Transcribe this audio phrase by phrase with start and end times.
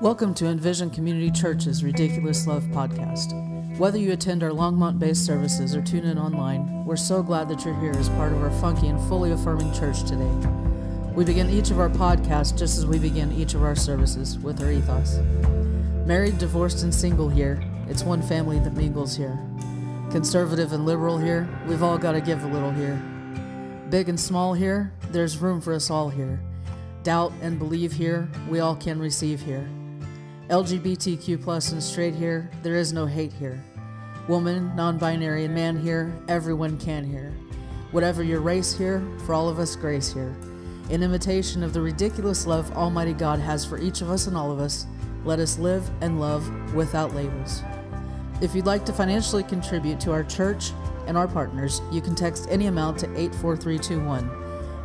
[0.00, 3.78] Welcome to Envision Community Church's Ridiculous Love podcast.
[3.78, 7.64] Whether you attend our Longmont based services or tune in online, we're so glad that
[7.64, 10.28] you're here as part of our funky and fully affirming church today.
[11.14, 14.60] We begin each of our podcasts just as we begin each of our services with
[14.60, 15.18] our ethos.
[16.04, 19.38] Married, divorced, and single here, it's one family that mingles here.
[20.10, 23.00] Conservative and liberal here, we've all got to give a little here.
[23.88, 26.40] Big and small here, there's room for us all here.
[27.02, 29.68] Doubt and believe here, we all can receive here.
[30.48, 33.62] LGBTQ plus and straight here, there is no hate here.
[34.28, 37.32] Woman, non binary, and man here, everyone can here.
[37.90, 40.36] Whatever your race here, for all of us, grace here.
[40.90, 44.52] In imitation of the ridiculous love Almighty God has for each of us and all
[44.52, 44.86] of us,
[45.24, 47.62] let us live and love without labels.
[48.40, 50.70] If you'd like to financially contribute to our church
[51.06, 54.30] and our partners, you can text any amount to 84321.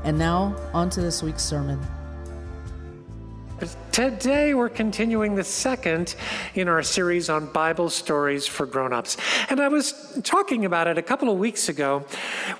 [0.03, 1.79] And now, on to this week's sermon.
[3.59, 6.13] Pers- Today, we're continuing the second
[6.53, 9.17] in our series on Bible stories for grown-ups.
[9.49, 12.05] And I was talking about it a couple of weeks ago.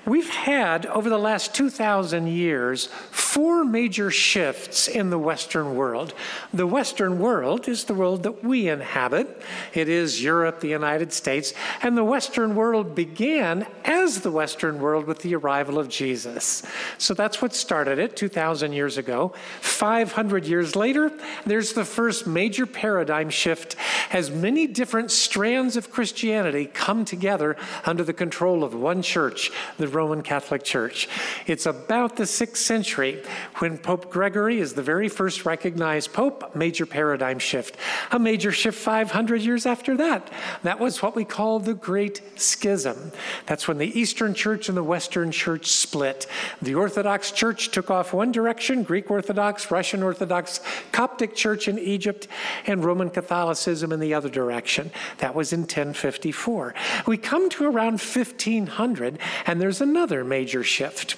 [0.04, 6.12] We've had, over the last 2,000 years, four major shifts in the Western world.
[6.52, 9.40] The Western world is the world that we inhabit.
[9.74, 15.06] It is Europe, the United States, and the Western world began as the Western world
[15.06, 16.64] with the arrival of Jesus.
[16.98, 19.32] So that's what started it 2,000 years ago.
[19.60, 21.12] 500 years later,
[21.46, 23.76] there's the first major paradigm shift
[24.12, 29.88] as many different strands of Christianity come together under the control of one church, the
[29.88, 31.08] Roman Catholic Church.
[31.46, 33.22] It's about the sixth century
[33.56, 37.76] when Pope Gregory is the very first recognized pope, major paradigm shift.
[38.12, 40.30] A major shift 500 years after that.
[40.62, 43.12] That was what we call the Great Schism.
[43.46, 46.26] That's when the Eastern Church and the Western Church split.
[46.62, 50.60] The Orthodox Church took off one direction, Greek Orthodox, Russian Orthodox,
[50.92, 52.28] Coptic Coptic Church in Egypt
[52.64, 54.92] and Roman Catholicism in the other direction.
[55.16, 56.74] That was in 1054.
[57.08, 61.16] We come to around 1500, and there's another major shift.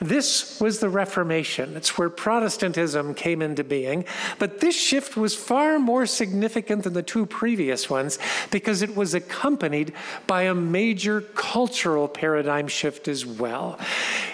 [0.00, 1.76] This was the Reformation.
[1.76, 4.06] It's where Protestantism came into being.
[4.38, 8.18] But this shift was far more significant than the two previous ones
[8.50, 9.92] because it was accompanied
[10.26, 13.78] by a major cultural paradigm shift as well.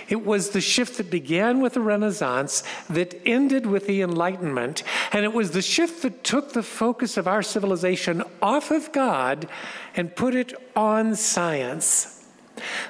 [0.08, 4.82] It was the shift that began with the Renaissance, that ended with the Enlightenment,
[5.12, 9.48] and it was the shift that took the focus of our civilization off of God
[9.94, 12.17] and put it on science.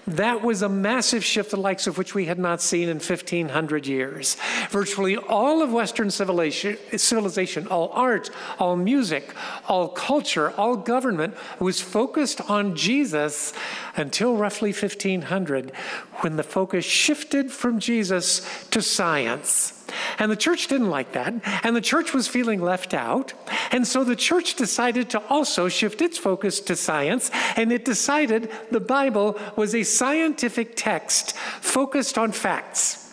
[0.06, 3.86] That was a massive shift, the likes of which we had not seen in 1500
[3.86, 4.36] years.
[4.70, 9.34] Virtually all of Western civilization, all art, all music,
[9.68, 13.52] all culture, all government was focused on Jesus
[13.96, 15.72] until roughly 1500,
[16.20, 19.77] when the focus shifted from Jesus to science.
[20.18, 21.34] And the church didn't like that,
[21.64, 23.32] and the church was feeling left out.
[23.70, 28.50] And so the church decided to also shift its focus to science, and it decided
[28.70, 33.04] the Bible was a scientific text focused on facts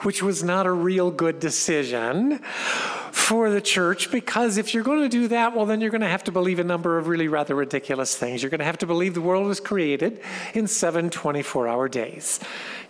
[0.00, 2.40] which was not a real good decision
[3.16, 6.06] for the church because if you're going to do that, well, then you're going to
[6.06, 8.42] have to believe a number of really rather ridiculous things.
[8.42, 10.20] You're going to have to believe the world was created
[10.52, 12.38] in seven 24 hour days.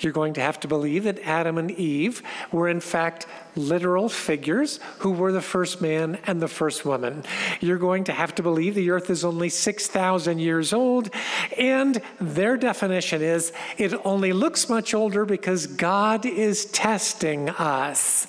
[0.01, 4.81] You're going to have to believe that Adam and Eve were, in fact, literal figures
[4.99, 7.23] who were the first man and the first woman.
[7.61, 11.09] You're going to have to believe the earth is only 6,000 years old,
[11.57, 18.27] and their definition is it only looks much older because God is testing us.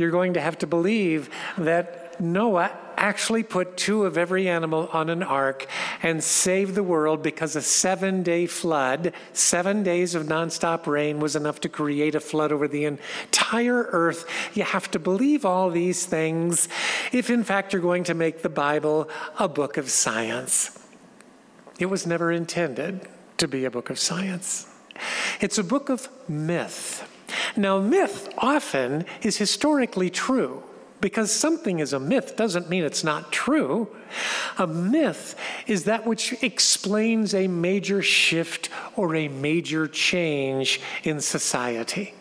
[0.00, 1.28] You're going to have to believe
[1.58, 5.66] that Noah actually put two of every animal on an ark
[6.02, 11.36] and saved the world because a seven day flood, seven days of nonstop rain, was
[11.36, 14.24] enough to create a flood over the entire earth.
[14.54, 16.66] You have to believe all these things
[17.12, 19.06] if, in fact, you're going to make the Bible
[19.38, 20.78] a book of science.
[21.78, 23.06] It was never intended
[23.36, 24.66] to be a book of science,
[25.42, 27.06] it's a book of myth.
[27.56, 30.62] Now, myth often is historically true.
[31.00, 33.88] Because something is a myth doesn't mean it's not true.
[34.58, 35.34] A myth
[35.66, 42.12] is that which explains a major shift or a major change in society.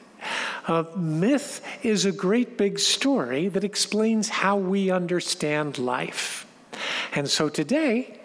[0.68, 6.46] A myth is a great big story that explains how we understand life.
[7.14, 8.20] And so today,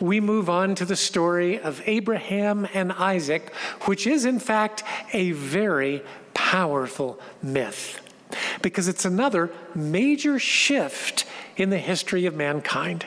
[0.00, 4.82] we move on to the story of Abraham and Isaac, which is in fact
[5.12, 6.02] a very
[6.34, 8.00] powerful myth
[8.62, 11.24] because it's another major shift
[11.56, 13.06] in the history of mankind.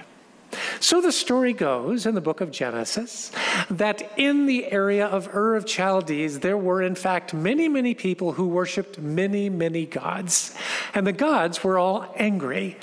[0.79, 3.31] So the story goes in the book of Genesis
[3.69, 8.33] that in the area of Ur of Chaldees, there were in fact many, many people
[8.33, 10.53] who worshiped many, many gods.
[10.93, 12.77] And the gods were all angry.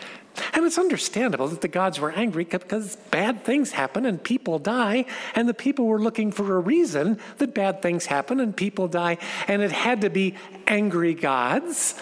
[0.52, 5.06] And it's understandable that the gods were angry because bad things happen and people die,
[5.34, 9.18] and the people were looking for a reason that bad things happen and people die,
[9.48, 10.34] and it had to be
[10.66, 11.94] angry gods.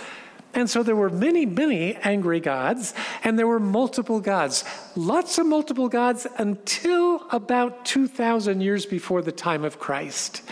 [0.55, 4.65] And so there were many, many angry gods, and there were multiple gods.
[4.97, 10.43] Lots of multiple gods until about 2,000 years before the time of Christ.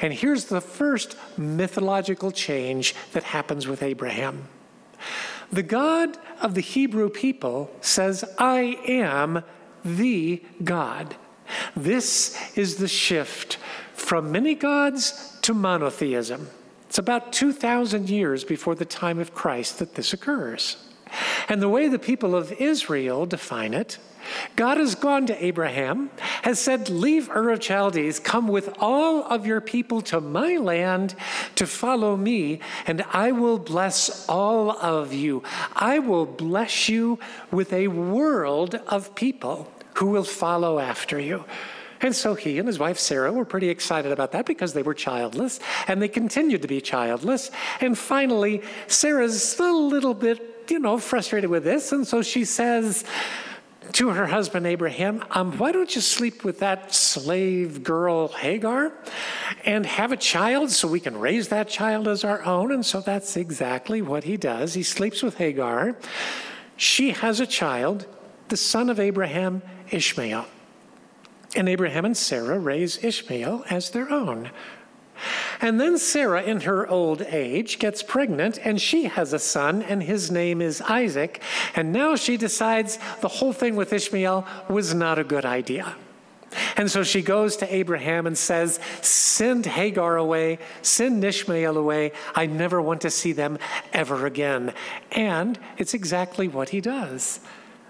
[0.00, 4.48] And here's the first mythological change that happens with Abraham.
[5.52, 9.44] The God of the Hebrew people says, I am
[9.84, 11.16] the God.
[11.76, 13.58] This is the shift
[13.92, 16.48] from many gods to monotheism.
[16.88, 20.76] It's about 2,000 years before the time of Christ that this occurs.
[21.48, 23.98] And the way the people of Israel define it,
[24.56, 26.10] God has gone to Abraham,
[26.42, 31.14] has said, Leave Ur of Chaldees, come with all of your people to my land
[31.56, 35.42] to follow me, and I will bless all of you.
[35.74, 37.18] I will bless you
[37.50, 41.44] with a world of people who will follow after you.
[42.00, 44.92] And so he and his wife Sarah were pretty excited about that because they were
[44.92, 47.50] childless and they continued to be childless.
[47.80, 51.92] And finally, Sarah's a little bit, you know, frustrated with this.
[51.92, 53.04] And so she says,
[53.92, 58.92] to her husband Abraham, um, why don't you sleep with that slave girl Hagar
[59.64, 62.72] and have a child so we can raise that child as our own?
[62.72, 64.74] And so that's exactly what he does.
[64.74, 65.96] He sleeps with Hagar.
[66.76, 68.06] She has a child,
[68.48, 70.46] the son of Abraham, Ishmael.
[71.56, 74.50] And Abraham and Sarah raise Ishmael as their own.
[75.60, 80.02] And then Sarah, in her old age, gets pregnant and she has a son, and
[80.02, 81.40] his name is Isaac.
[81.74, 85.94] And now she decides the whole thing with Ishmael was not a good idea.
[86.76, 92.12] And so she goes to Abraham and says, Send Hagar away, send Ishmael away.
[92.34, 93.58] I never want to see them
[93.92, 94.72] ever again.
[95.12, 97.40] And it's exactly what he does.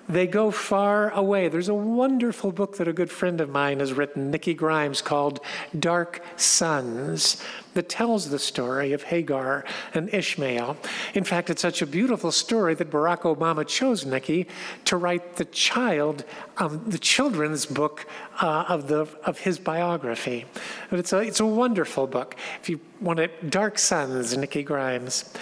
[0.08, 1.48] They go far away.
[1.48, 5.40] There's a wonderful book that a good friend of mine has written, Nikki Grimes, called
[5.78, 7.42] Dark Sons,
[7.72, 9.64] that tells the story of Hagar
[9.94, 10.76] and Ishmael.
[11.14, 14.46] In fact, it's such a beautiful story that Barack Obama chose Nikki
[14.84, 16.24] to write the child,
[16.58, 18.06] um, the children's book
[18.42, 20.44] uh, of, the, of his biography.
[20.90, 22.36] But it's a, it's a wonderful book.
[22.60, 25.32] If you want it, Dark Sons, Nikki Grimes.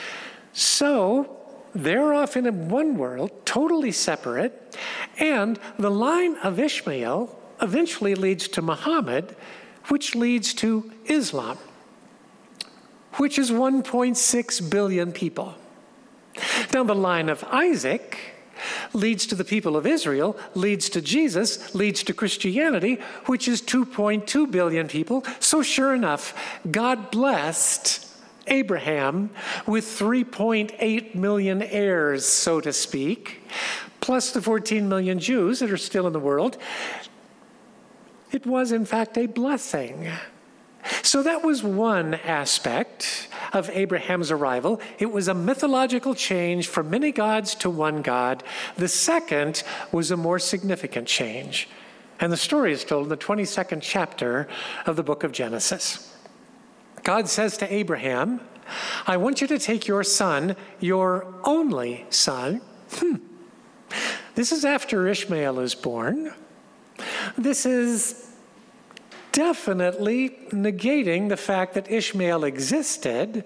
[0.53, 1.42] So,
[1.75, 4.77] they're off in one world, totally separate,
[5.19, 9.35] and the line of Ishmael eventually leads to Muhammad,
[9.89, 11.59] which leads to Islam,
[13.15, 15.55] which is 1.6 billion people.
[16.73, 18.19] Now, the line of Isaac
[18.93, 24.51] leads to the people of Israel, leads to Jesus, leads to Christianity, which is 2.2
[24.51, 25.25] billion people.
[25.41, 26.35] So, sure enough,
[26.71, 28.12] God blessed
[28.47, 29.31] Abraham
[29.67, 33.43] with 3.8 million heirs, so to speak,
[34.01, 36.59] plus the 14 million Jews that are still in the world.
[38.33, 40.11] It was, in fact, a blessing.
[41.03, 44.81] So that was one aspect of Abraham's arrival.
[44.99, 48.43] It was a mythological change from many gods to one God.
[48.77, 49.63] The second
[49.93, 51.69] was a more significant change.
[52.19, 54.49] And the story is told in the 22nd chapter
[54.87, 56.12] of the book of Genesis.
[57.03, 58.41] God says to Abraham,
[59.07, 62.61] I want you to take your son, your only son.
[62.93, 63.17] Hmm.
[64.35, 66.33] This is after Ishmael is born.
[67.37, 68.31] This is
[69.33, 73.45] definitely negating the fact that Ishmael existed.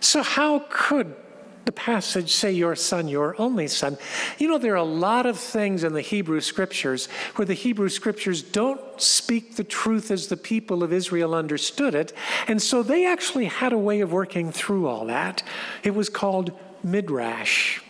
[0.00, 1.14] So, how could
[1.64, 3.96] the passage say your son, your only son.
[4.38, 7.88] You know, there are a lot of things in the Hebrew scriptures where the Hebrew
[7.88, 12.12] scriptures don't speak the truth as the people of Israel understood it.
[12.48, 15.42] And so they actually had a way of working through all that.
[15.82, 16.52] It was called
[16.82, 17.80] midrash.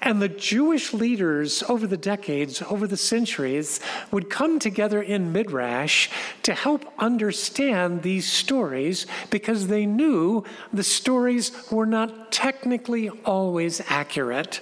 [0.00, 6.08] And the Jewish leaders over the decades, over the centuries, would come together in Midrash
[6.44, 14.60] to help understand these stories because they knew the stories were not technically always accurate.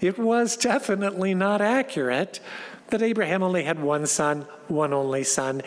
[0.00, 2.40] It was definitely not accurate
[2.90, 5.62] that Abraham only had one son, one only son.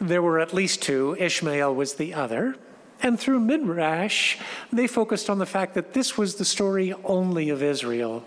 [0.00, 2.56] There were at least two, Ishmael was the other.
[3.02, 4.38] And through Midrash,
[4.72, 8.24] they focused on the fact that this was the story only of Israel.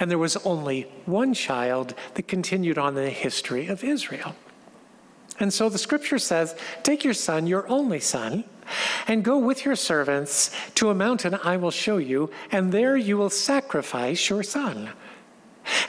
[0.00, 4.34] And there was only one child that continued on the history of Israel.
[5.38, 8.42] And so the scripture says Take your son, your only son,
[9.06, 13.16] and go with your servants to a mountain I will show you, and there you
[13.16, 14.90] will sacrifice your son.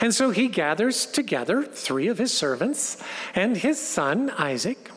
[0.00, 3.02] And so he gathers together three of his servants
[3.34, 4.90] and his son, Isaac,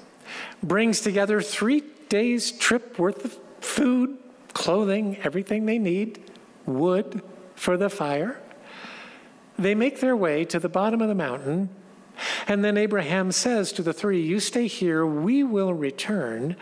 [0.62, 4.20] brings together three days' trip worth of food,
[4.54, 6.24] clothing, everything they need,
[6.68, 7.24] wood
[7.56, 8.40] for the fire.
[9.58, 11.70] They make their way to the bottom of the mountain,
[12.48, 16.56] and then Abraham says to the three, You stay here, we will return.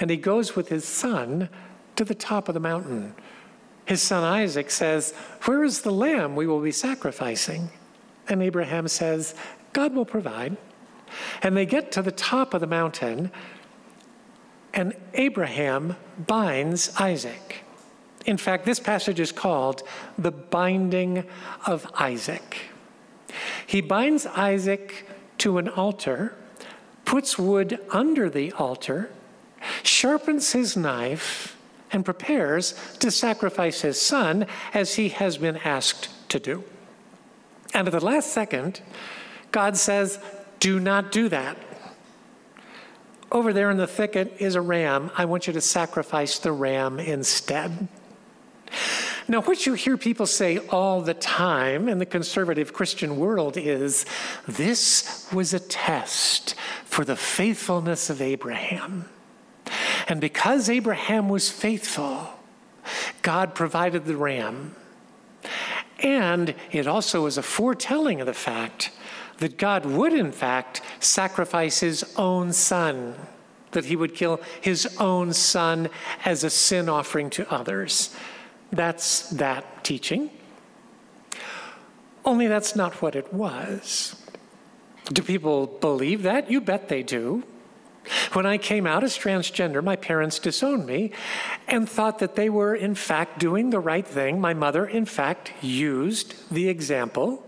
[0.00, 1.48] And he goes with his son
[1.94, 3.14] to the top of the mountain.
[3.84, 5.12] His son Isaac says,
[5.44, 7.70] Where is the lamb we will be sacrificing?
[8.28, 9.36] And Abraham says,
[9.72, 10.56] God will provide.
[11.40, 13.30] And they get to the top of the mountain,
[14.74, 17.64] and Abraham binds Isaac.
[18.26, 19.82] In fact, this passage is called
[20.18, 21.24] the binding
[21.66, 22.58] of Isaac.
[23.66, 25.06] He binds Isaac
[25.38, 26.34] to an altar,
[27.04, 29.10] puts wood under the altar,
[29.82, 31.56] sharpens his knife,
[31.90, 36.64] and prepares to sacrifice his son as he has been asked to do.
[37.72, 38.80] And at the last second,
[39.52, 40.18] God says,
[40.60, 41.56] Do not do that.
[43.30, 45.10] Over there in the thicket is a ram.
[45.16, 47.88] I want you to sacrifice the ram instead.
[49.30, 54.06] Now, what you hear people say all the time in the conservative Christian world is
[54.46, 56.54] this was a test
[56.84, 59.04] for the faithfulness of Abraham.
[60.08, 62.30] And because Abraham was faithful,
[63.20, 64.74] God provided the ram.
[65.98, 68.92] And it also is a foretelling of the fact
[69.38, 73.14] that God would, in fact, sacrifice his own son,
[73.72, 75.88] that he would kill his own son
[76.24, 78.14] as a sin offering to others.
[78.70, 80.30] That's that teaching.
[82.24, 84.14] Only that's not what it was.
[85.12, 86.50] Do people believe that?
[86.50, 87.44] You bet they do.
[88.32, 91.12] When I came out as transgender, my parents disowned me
[91.66, 94.40] and thought that they were, in fact, doing the right thing.
[94.40, 97.44] My mother, in fact, used the example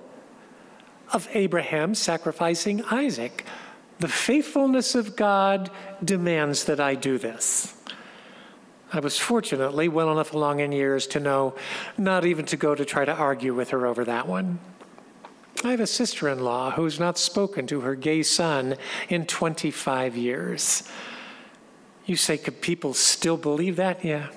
[1.12, 3.44] of Abraham sacrificing Isaac.
[3.98, 5.70] The faithfulness of God
[6.02, 7.74] demands that I do this.
[8.92, 11.54] I was fortunately well enough along in years to know
[11.96, 14.58] not even to go to try to argue with her over that one.
[15.62, 18.76] I have a sister in law who's not spoken to her gay son
[19.08, 20.82] in 25 years.
[22.06, 24.04] You say, could people still believe that?
[24.04, 24.28] Yeah,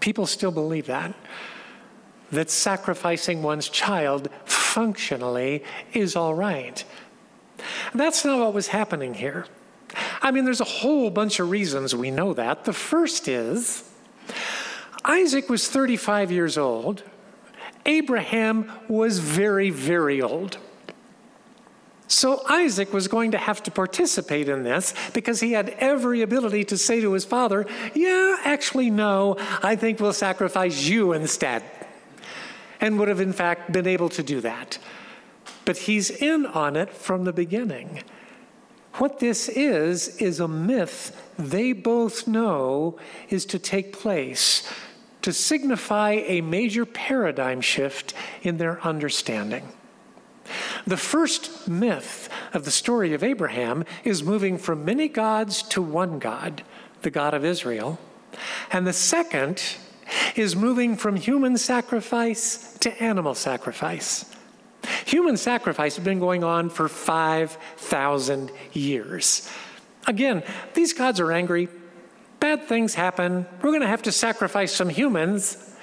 [0.00, 1.14] people still believe that.
[2.30, 6.84] That sacrificing one's child functionally is all right.
[7.94, 9.46] That's not what was happening here.
[10.22, 12.64] I mean, there's a whole bunch of reasons we know that.
[12.64, 13.88] The first is
[15.04, 17.02] Isaac was 35 years old,
[17.86, 20.58] Abraham was very, very old.
[22.06, 26.64] So Isaac was going to have to participate in this because he had every ability
[26.64, 31.62] to say to his father, Yeah, actually, no, I think we'll sacrifice you instead.
[32.80, 34.78] And would have, in fact, been able to do that.
[35.64, 38.02] But he's in on it from the beginning.
[38.94, 44.68] What this is, is a myth they both know is to take place
[45.22, 49.68] to signify a major paradigm shift in their understanding.
[50.86, 56.18] The first myth of the story of Abraham is moving from many gods to one
[56.18, 56.62] God,
[57.02, 57.98] the God of Israel.
[58.72, 59.76] And the second
[60.36, 64.24] is moving from human sacrifice to animal sacrifice.
[65.06, 69.50] Human sacrifice has been going on for 5,000 years.
[70.06, 70.42] Again,
[70.74, 71.68] these gods are angry.
[72.38, 73.46] Bad things happen.
[73.60, 75.76] We're going to have to sacrifice some humans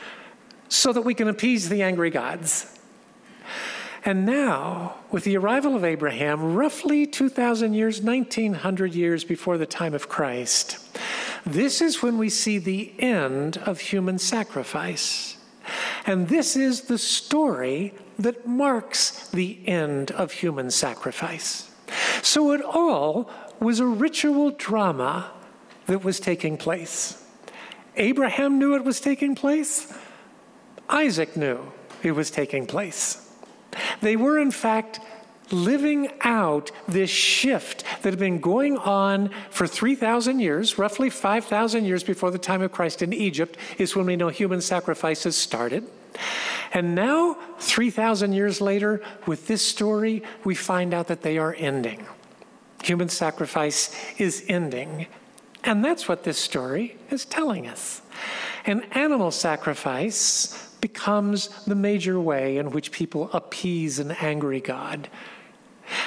[0.69, 2.73] so that we can appease the angry gods.
[4.03, 9.93] And now, with the arrival of Abraham, roughly 2,000 years, 1,900 years before the time
[9.93, 10.79] of Christ,
[11.45, 15.37] this is when we see the end of human sacrifice.
[16.05, 21.69] And this is the story that marks the end of human sacrifice.
[22.21, 23.29] So it all
[23.59, 25.31] was a ritual drama
[25.87, 27.23] that was taking place.
[27.95, 29.93] Abraham knew it was taking place.
[30.89, 31.71] Isaac knew
[32.03, 33.23] it was taking place.
[34.01, 34.99] They were, in fact,
[35.51, 42.03] living out this shift that had been going on for 3,000 years, roughly 5,000 years
[42.03, 45.87] before the time of Christ in Egypt, is when we know human sacrifices started.
[46.73, 52.05] And now, 3,000 years later, with this story, we find out that they are ending.
[52.83, 55.07] Human sacrifice is ending.
[55.63, 58.01] And that's what this story is telling us.
[58.65, 65.09] An animal sacrifice becomes the major way in which people appease an angry God.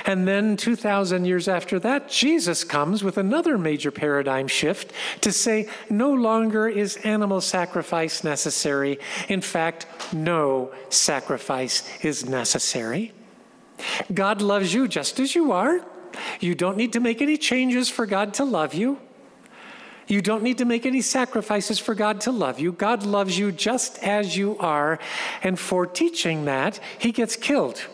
[0.04, 5.68] And then 2,000 years after that, Jesus comes with another major paradigm shift to say
[5.88, 8.98] no longer is animal sacrifice necessary.
[9.28, 13.12] In fact, no sacrifice is necessary.
[14.12, 15.80] God loves you just as you are.
[16.40, 18.98] You don't need to make any changes for God to love you.
[20.10, 22.72] You don't need to make any sacrifices for God to love you.
[22.72, 24.98] God loves you just as you are.
[25.42, 27.86] And for teaching that, he gets killed.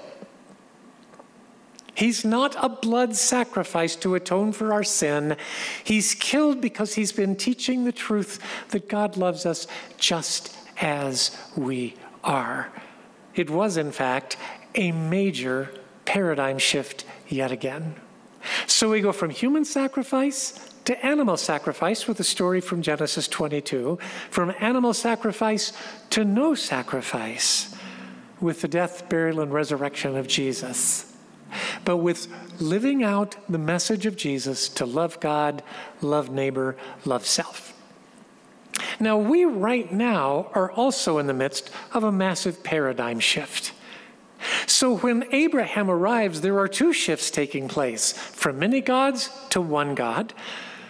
[1.97, 5.37] He's not a blood sacrifice to atone for our sin.
[5.83, 8.39] He's killed because he's been teaching the truth
[8.69, 12.71] that God loves us just as we are.
[13.35, 14.37] It was, in fact,
[14.75, 15.71] a major
[16.05, 17.97] paradigm shift yet again.
[18.67, 23.99] So we go from human sacrifice to animal sacrifice with the story from Genesis 22,
[24.29, 25.73] from animal sacrifice
[26.11, 27.75] to no sacrifice
[28.39, 31.06] with the death, burial, and resurrection of Jesus.
[31.85, 32.29] But with
[32.61, 35.63] living out the message of Jesus to love God,
[36.01, 37.73] love neighbor, love self.
[38.99, 43.73] Now, we right now are also in the midst of a massive paradigm shift.
[44.67, 49.95] So when Abraham arrives, there are two shifts taking place from many gods to one
[49.95, 50.35] God,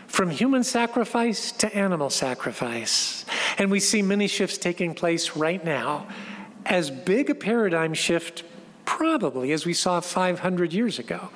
[0.07, 3.25] from human sacrifice to animal sacrifice.
[3.59, 6.09] And we see many shifts taking place right now.
[6.65, 8.45] As big a paradigm shift,
[8.87, 11.28] probably, as we saw 500 years ago,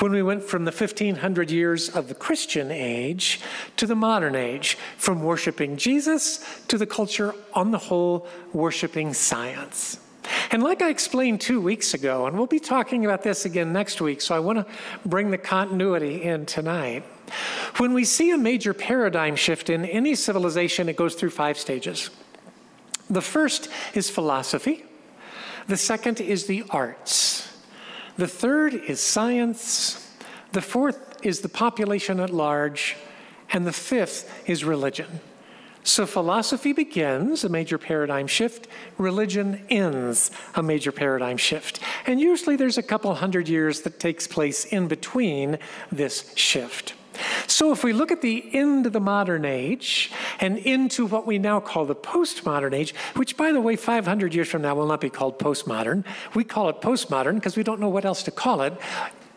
[0.00, 3.40] when we went from the 1500 years of the Christian age
[3.76, 9.98] to the modern age, from worshiping Jesus to the culture on the whole worshiping science.
[10.50, 14.00] And like I explained two weeks ago, and we'll be talking about this again next
[14.00, 14.66] week, so I want to
[15.06, 17.04] bring the continuity in tonight.
[17.76, 22.10] When we see a major paradigm shift in any civilization, it goes through five stages.
[23.08, 24.84] The first is philosophy,
[25.68, 27.48] the second is the arts,
[28.16, 30.12] the third is science,
[30.52, 32.96] the fourth is the population at large,
[33.52, 35.20] and the fifth is religion.
[35.84, 38.66] So philosophy begins a major paradigm shift,
[38.98, 41.80] religion ends a major paradigm shift.
[42.06, 45.58] And usually there's a couple hundred years that takes place in between
[45.90, 46.94] this shift.
[47.46, 50.10] So, if we look at the end of the modern age
[50.40, 54.48] and into what we now call the postmodern age, which, by the way, 500 years
[54.48, 56.04] from now will not be called postmodern,
[56.34, 58.74] we call it postmodern because we don't know what else to call it.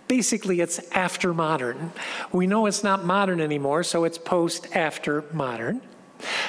[0.08, 1.94] Basically, it's after modern.
[2.34, 5.82] We know it's not modern anymore, so it's post after modern.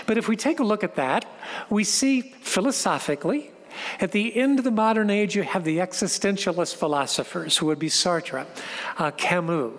[0.06, 1.24] But if we take a look at that,
[1.70, 3.51] we see philosophically,
[4.00, 7.88] at the end of the modern age, you have the existentialist philosophers who would be
[7.88, 8.46] Sartre,
[8.98, 9.72] uh, Camus,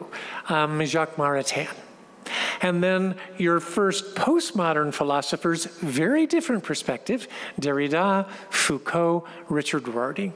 [0.50, 1.70] um, Jacques Maritain.
[2.62, 7.28] And then your first postmodern philosophers, very different perspective
[7.60, 10.32] Derrida, Foucault, Richard Rorty.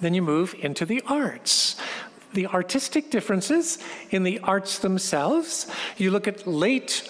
[0.00, 1.76] Then you move into the arts
[2.32, 3.78] the artistic differences
[4.10, 5.70] in the arts themselves.
[5.96, 7.08] You look at late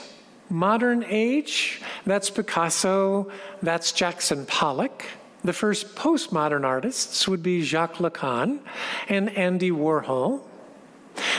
[0.50, 3.30] modern age, that's Picasso,
[3.62, 5.04] that's Jackson Pollock.
[5.44, 8.60] The first postmodern artists would be Jacques Lacan
[9.08, 10.42] and Andy Warhol.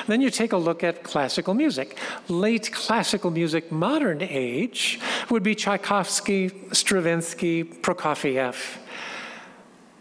[0.08, 1.98] Then you take a look at classical music.
[2.28, 8.78] Late classical music, modern age, would be Tchaikovsky, Stravinsky, Prokofiev.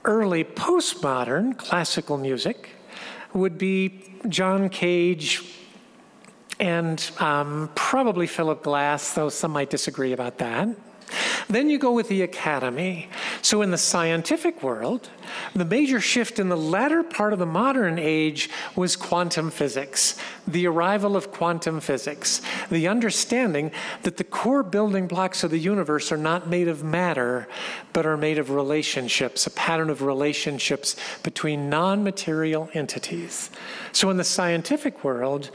[0.05, 2.71] Early postmodern classical music
[3.33, 5.43] would be John Cage
[6.59, 10.69] and um, probably Philip Glass, though some might disagree about that.
[11.49, 13.09] Then you go with the academy.
[13.43, 15.11] So, in the scientific world,
[15.55, 20.67] the major shift in the latter part of the modern age was quantum physics, the
[20.67, 23.71] arrival of quantum physics, the understanding
[24.03, 27.49] that the core building blocks of the universe are not made of matter,
[27.93, 33.51] but are made of relationships, a pattern of relationships between non material entities.
[33.93, 35.51] So, in the scientific world,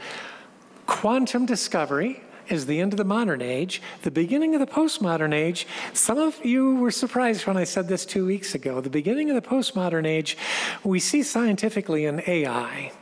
[0.86, 5.66] quantum discovery is the end of the modern age, the beginning of the postmodern age.
[5.92, 8.80] Some of you were surprised when I said this two weeks ago.
[8.80, 10.36] The beginning of the postmodern age,
[10.84, 12.92] we see scientifically in AI.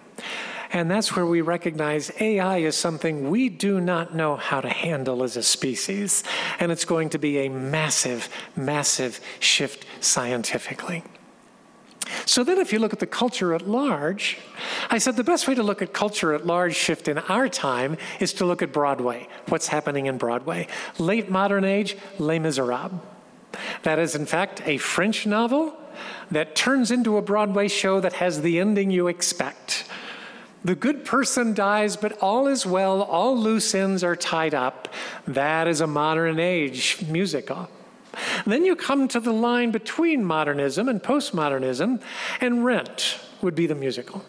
[0.73, 5.23] And that's where we recognize AI is something we do not know how to handle
[5.23, 6.25] as a species.
[6.59, 11.05] And it's going to be a massive, massive shift scientifically.
[12.25, 14.39] So then, if you look at the culture at large,
[14.91, 17.97] I said the best way to look at culture at large shift in our time
[18.21, 19.29] is to look at Broadway.
[19.49, 20.69] What's happening in Broadway?
[20.99, 23.01] Late modern age, Les Miserables.
[23.83, 25.77] That is, in fact, a French novel
[26.31, 29.85] that turns into a Broadway show that has the ending you expect.
[30.65, 34.89] The good person dies, but all is well, all loose ends are tied up.
[35.27, 37.71] That is a modern age musical.
[38.47, 42.01] Then you come to the line between modernism and postmodernism,
[42.41, 44.25] and Rent would be the musical.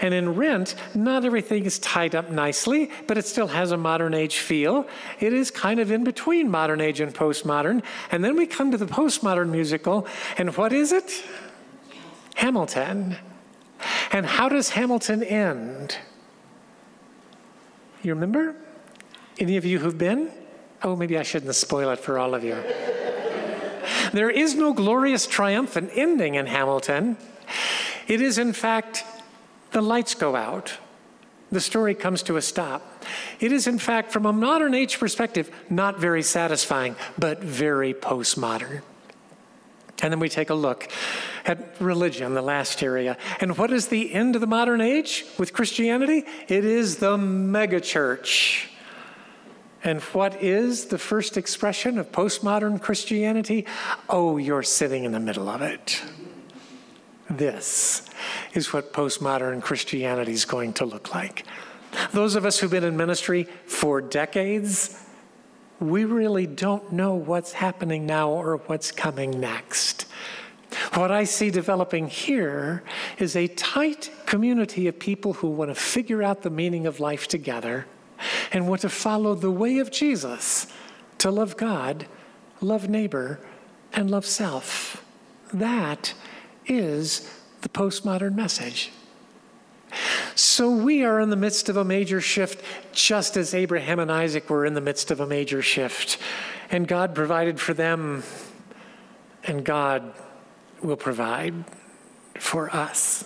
[0.00, 4.14] And in Rent, not everything is tied up nicely, but it still has a modern
[4.14, 4.86] age feel.
[5.20, 7.82] It is kind of in between modern age and postmodern.
[8.10, 10.06] And then we come to the postmodern musical,
[10.38, 11.24] and what is it?
[12.36, 13.16] Hamilton.
[14.12, 15.96] And how does Hamilton end?
[18.02, 18.56] You remember?
[19.38, 20.30] Any of you who've been?
[20.82, 22.56] Oh, maybe I shouldn't spoil it for all of you.
[24.16, 27.16] There is no glorious, triumphant ending in Hamilton.
[28.08, 29.04] It is, in fact,
[29.72, 30.78] the lights go out.
[31.52, 33.04] The story comes to a stop.
[33.38, 38.82] It is, in fact, from a modern age perspective, not very satisfying, but very postmodern.
[40.02, 40.88] And then we take a look
[41.46, 43.16] at religion, the last area.
[43.40, 46.24] And what is the end of the modern age with Christianity?
[46.48, 48.66] It is the megachurch.
[49.86, 53.66] And what is the first expression of postmodern Christianity?
[54.08, 56.02] Oh, you're sitting in the middle of it.
[57.30, 58.10] This
[58.52, 61.46] is what postmodern Christianity is going to look like.
[62.10, 65.00] Those of us who've been in ministry for decades,
[65.78, 70.06] we really don't know what's happening now or what's coming next.
[70.94, 72.82] What I see developing here
[73.18, 77.28] is a tight community of people who want to figure out the meaning of life
[77.28, 77.86] together
[78.52, 80.66] and want to follow the way of Jesus
[81.18, 82.06] to love God,
[82.60, 83.40] love neighbor,
[83.92, 85.04] and love self.
[85.52, 86.14] That
[86.66, 87.30] is
[87.62, 88.90] the postmodern message.
[90.34, 94.50] So we are in the midst of a major shift, just as Abraham and Isaac
[94.50, 96.18] were in the midst of a major shift.
[96.70, 98.22] And God provided for them,
[99.44, 100.12] and God
[100.82, 101.64] will provide
[102.38, 103.24] for us.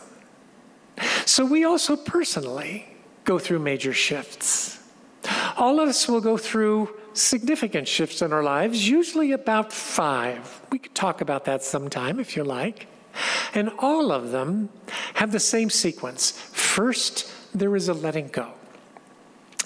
[1.25, 4.80] So we also personally go through major shifts.
[5.61, 10.63] All of us will go through significant shifts in our lives, usually about five.
[10.73, 12.87] We could talk about that sometime if you like.
[13.53, 14.71] And all of them
[15.15, 16.31] have the same sequence.
[16.31, 18.55] First, there is a letting go.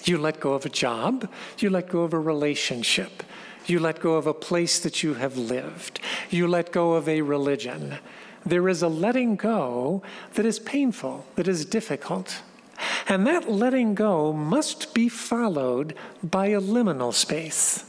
[0.03, 3.23] You let go of a job, you let go of a relationship,
[3.65, 7.21] you let go of a place that you have lived, you let go of a
[7.21, 7.99] religion.
[8.45, 10.03] There is a letting go
[10.33, 12.41] that is painful, that is difficult.
[13.07, 17.85] And that letting go must be followed by a liminal space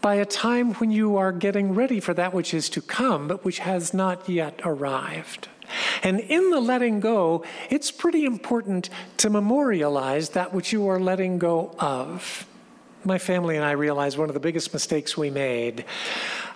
[0.00, 3.44] by a time when you are getting ready for that which is to come, but
[3.44, 5.48] which has not yet arrived.
[6.02, 8.88] And in the letting go, it's pretty important
[9.18, 12.46] to memorialize that which you are letting go of.
[13.04, 15.84] My family and I realized one of the biggest mistakes we made,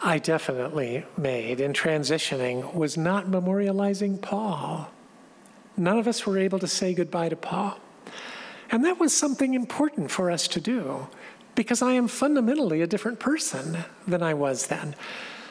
[0.03, 4.91] I definitely made in transitioning, was not memorializing Paul.
[5.76, 7.78] None of us were able to say goodbye to Pa.
[8.70, 11.09] And that was something important for us to do
[11.54, 14.94] because I am fundamentally a different person than I was then.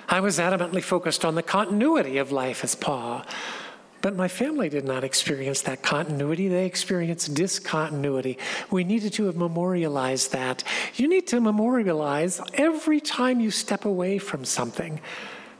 [0.08, 3.25] I was adamantly focused on the continuity of life as Pa.
[4.01, 6.47] But my family did not experience that continuity.
[6.47, 8.38] They experienced discontinuity.
[8.71, 10.63] We needed to have memorialized that.
[10.95, 15.01] You need to memorialize every time you step away from something.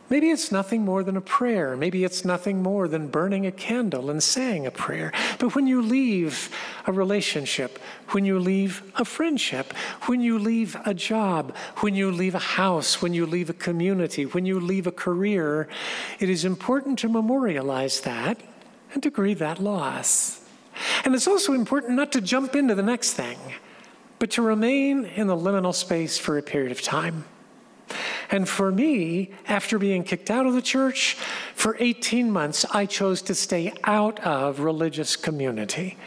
[0.10, 1.78] Maybe it's nothing more than a prayer.
[1.78, 5.12] Maybe it's nothing more than burning a candle and saying a prayer.
[5.38, 6.50] But when you leave
[6.88, 7.78] a relationship,
[8.10, 9.72] when you leave a friendship,
[10.08, 14.26] when you leave a job, when you leave a house, when you leave a community,
[14.26, 15.68] when you leave a career,
[16.20, 18.40] it is important to memorialize that
[18.94, 20.42] and to grieve that loss.
[21.06, 23.38] And it's also important not to jump into the next thing,
[24.18, 27.26] but to remain in the liminal space for a period of time.
[28.32, 31.16] And for me, after being kicked out of the church,
[31.56, 35.98] for 18 months, I chose to stay out of religious community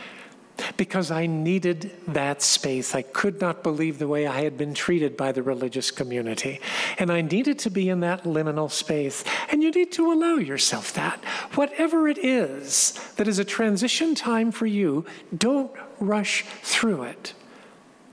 [0.77, 2.95] because I needed that space.
[2.95, 6.61] I could not believe the way I had been treated by the religious community.
[6.99, 9.25] And I needed to be in that liminal space.
[9.51, 11.25] And you need to allow yourself that.
[11.55, 15.05] Whatever it is that is a transition time for you,
[15.37, 17.35] don't rush through it.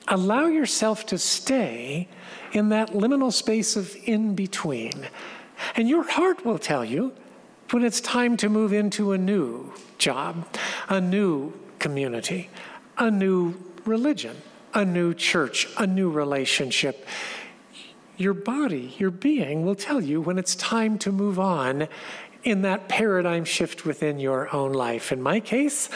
[0.08, 2.08] Allow yourself to stay
[2.52, 5.08] in that liminal space of in between.
[5.76, 7.14] And your heart will tell you
[7.72, 10.48] when it's time to move into a new job,
[10.88, 12.50] a new community,
[12.98, 14.36] a new religion,
[14.74, 17.06] a new church, a new relationship.
[18.18, 21.88] Your body, your being will tell you when it's time to move on
[22.44, 25.12] in that paradigm shift within your own life.
[25.12, 25.90] In my case,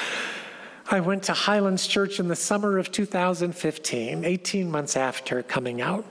[0.89, 6.05] I went to Highlands Church in the summer of 2015, 18 months after coming out.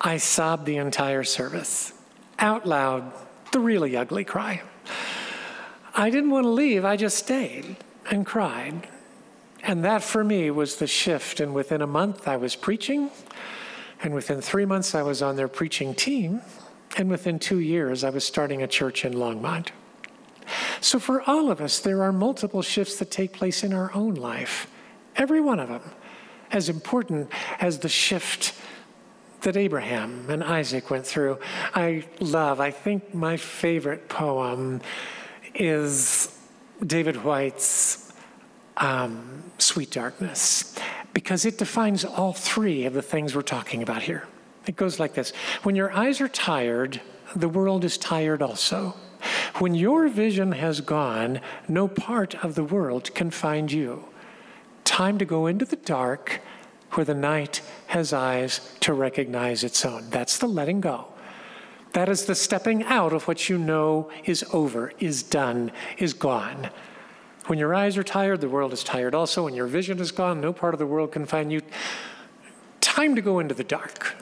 [0.00, 1.92] I sobbed the entire service,
[2.38, 3.12] out loud,
[3.52, 4.62] the really ugly cry.
[5.94, 7.76] I didn't want to leave, I just stayed
[8.10, 8.88] and cried.
[9.62, 11.40] And that for me was the shift.
[11.40, 13.10] And within a month, I was preaching.
[14.02, 16.42] And within three months, I was on their preaching team.
[16.96, 19.70] And within two years, I was starting a church in Longmont.
[20.80, 24.14] So, for all of us, there are multiple shifts that take place in our own
[24.14, 24.68] life,
[25.16, 25.82] every one of them,
[26.52, 28.54] as important as the shift
[29.46, 31.38] that Abraham and Isaac went through.
[31.72, 34.80] I love, I think my favorite poem
[35.54, 36.36] is
[36.84, 38.12] David Whyte's
[38.76, 40.76] um, Sweet Darkness
[41.14, 44.26] because it defines all three of the things we're talking about here.
[44.66, 45.30] It goes like this
[45.62, 47.00] When your eyes are tired,
[47.36, 48.96] the world is tired also.
[49.60, 54.06] When your vision has gone, no part of the world can find you.
[54.82, 56.40] Time to go into the dark
[56.96, 60.08] where the night has eyes to recognize its own.
[60.08, 61.08] That's the letting go.
[61.92, 66.70] That is the stepping out of what you know is over, is done, is gone.
[67.46, 69.44] When your eyes are tired, the world is tired also.
[69.44, 71.60] When your vision is gone, no part of the world can find you.
[72.80, 74.14] Time to go into the dark,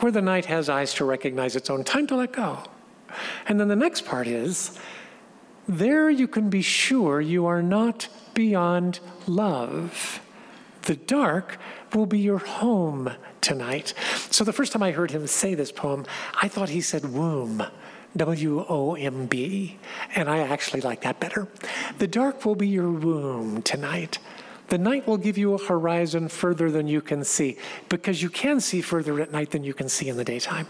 [0.00, 1.84] where the night has eyes to recognize its own.
[1.84, 2.58] Time to let go.
[3.46, 4.78] And then the next part is
[5.68, 10.20] there you can be sure you are not beyond love.
[10.88, 11.58] The dark
[11.92, 13.10] will be your home
[13.42, 13.92] tonight.
[14.30, 16.06] So the first time I heard him say this poem,
[16.40, 17.62] I thought he said womb.
[18.16, 19.76] W O M B.
[20.14, 21.46] And I actually like that better.
[21.98, 24.18] The dark will be your womb tonight.
[24.68, 27.58] The night will give you a horizon further than you can see,
[27.90, 30.68] because you can see further at night than you can see in the daytime.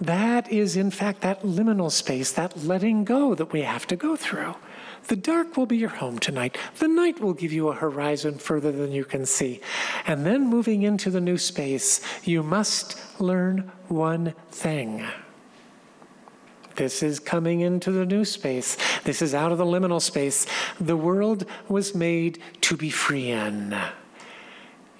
[0.00, 4.16] That is, in fact, that liminal space, that letting go that we have to go
[4.16, 4.56] through.
[5.08, 6.56] The dark will be your home tonight.
[6.78, 9.60] The night will give you a horizon further than you can see.
[10.06, 15.04] And then moving into the new space, you must learn one thing.
[16.76, 18.76] This is coming into the new space.
[19.04, 20.46] This is out of the liminal space.
[20.80, 23.76] The world was made to be free in.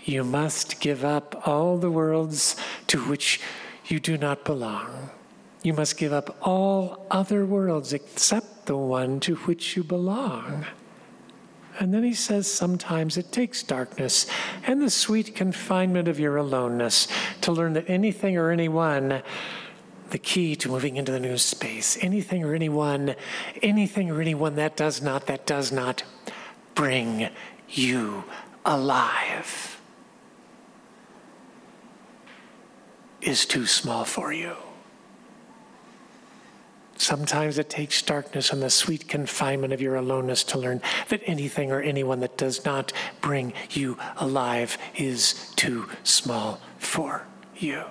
[0.05, 2.57] You must give up all the worlds
[2.89, 3.41] to which
[3.87, 5.11] you do not belong.
[5.63, 10.67] You must give up all other worlds except the one to which you belong.
[11.79, 14.27] And then he says sometimes it takes darkness
[14.67, 17.09] and the sweet confinement of your aloneness
[17.43, 19.23] to learn that anything or anyone,
[20.11, 23.15] the key to moving into the new space, anything or anyone,
[23.63, 26.03] anything or anyone that does not, that does not
[26.75, 27.31] bring
[27.69, 28.25] you
[28.65, 29.81] alive
[33.23, 34.57] is too small for you.
[37.03, 41.73] Sometimes it takes darkness and the sweet confinement of your aloneness to learn that anything
[41.73, 47.83] or anyone that does not bring you alive is too small for you.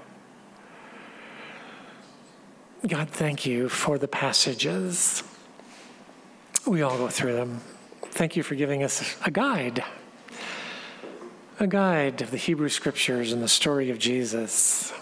[2.88, 5.24] God, thank you for the passages.
[6.66, 7.60] We all go through them.
[8.12, 9.84] Thank you for giving us a guide,
[11.60, 14.94] a guide of the Hebrew scriptures and the story of Jesus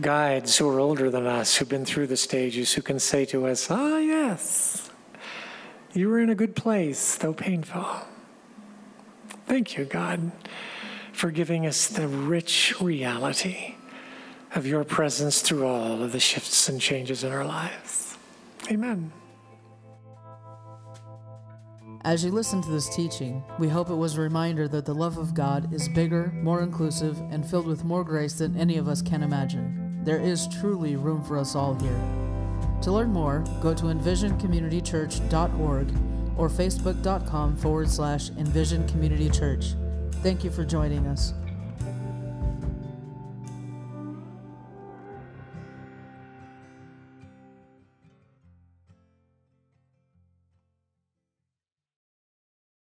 [0.00, 3.46] guides who are older than us, who've been through the stages, who can say to
[3.46, 4.90] us, Ah, yes,
[5.92, 7.86] you were in a good place, though painful.
[9.46, 10.30] Thank you, God,
[11.12, 13.74] for giving us the rich reality
[14.54, 18.16] of your presence through all of the shifts and changes in our lives.
[18.70, 19.12] Amen.
[22.04, 25.18] As you listen to this teaching, we hope it was a reminder that the love
[25.18, 29.02] of God is bigger, more inclusive, and filled with more grace than any of us
[29.02, 29.87] can imagine.
[30.08, 32.00] There is truly room for us all here.
[32.80, 35.88] To learn more, go to envisioncommunitychurch.org
[36.38, 39.74] or facebook.com forward slash envisioncommunitychurch.
[40.22, 41.34] Thank you for joining us.